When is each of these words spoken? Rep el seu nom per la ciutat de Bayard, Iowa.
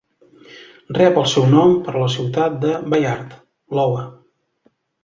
Rep 0.97 1.19
el 1.25 1.27
seu 1.35 1.45
nom 1.53 1.75
per 1.89 1.95
la 2.05 2.09
ciutat 2.17 2.59
de 2.65 2.75
Bayard, 2.95 3.39
Iowa. 3.79 4.07